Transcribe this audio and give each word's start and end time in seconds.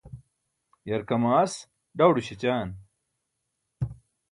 yarkamaas 0.89 1.53
ḍawḍo 1.97 2.17
śećan 2.27 2.69